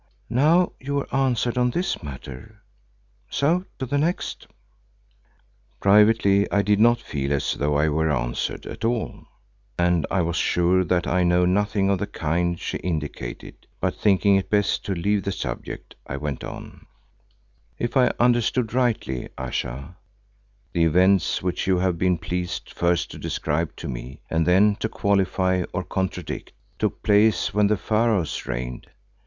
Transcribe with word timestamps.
Now 0.31 0.71
you 0.79 0.97
are 0.97 1.15
answered 1.15 1.59
on 1.59 1.69
this 1.69 2.01
matter. 2.01 2.63
So 3.29 3.65
to 3.77 3.85
the 3.85 3.99
next." 3.99 4.47
Privately 5.79 6.51
I 6.51 6.63
did 6.63 6.79
not 6.79 6.99
feel 6.99 7.31
as 7.31 7.53
though 7.53 7.75
I 7.77 7.87
were 7.87 8.09
answered 8.11 8.65
at 8.65 8.83
all 8.83 9.27
and 9.77 10.07
I 10.09 10.23
was 10.23 10.37
sure 10.37 10.83
that 10.85 11.05
I 11.05 11.21
know 11.23 11.45
nothing 11.45 11.91
of 11.91 11.99
the 11.99 12.07
kind 12.07 12.59
she 12.59 12.77
indicated, 12.79 13.67
but 13.79 13.93
thinking 13.93 14.37
it 14.37 14.49
best 14.49 14.83
to 14.85 14.95
leave 14.95 15.21
the 15.23 15.31
subject, 15.31 15.93
I 16.07 16.17
went 16.17 16.43
on, 16.43 16.87
"If 17.77 17.95
I 17.95 18.09
understood 18.19 18.73
rightly, 18.73 19.29
Ayesha, 19.37 19.97
the 20.73 20.83
events 20.83 21.43
which 21.43 21.67
you 21.67 21.77
have 21.77 21.99
been 21.99 22.17
pleased 22.17 22.71
first 22.71 23.11
to 23.11 23.19
describe 23.19 23.75
to 23.75 23.87
me, 23.87 24.19
and 24.31 24.47
then 24.47 24.77
to 24.77 24.89
qualify 24.89 25.61
or 25.73 25.83
contradict, 25.83 26.53
took 26.79 27.03
place 27.03 27.53
when 27.53 27.67
the 27.67 27.77
Pharaohs 27.77 28.47
reigned. 28.47 28.87